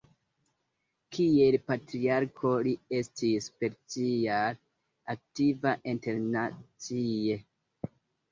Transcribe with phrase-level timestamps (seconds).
[1.15, 4.59] Kiel patriarko li estis speciale
[5.15, 7.37] aktiva internacie.